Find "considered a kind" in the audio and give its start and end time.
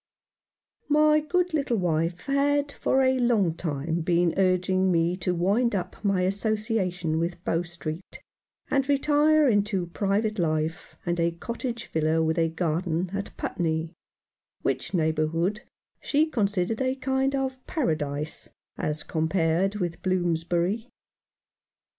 16.25-17.35